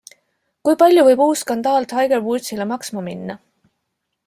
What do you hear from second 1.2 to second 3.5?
uus skandaal Tiger Woodsile maksma minna?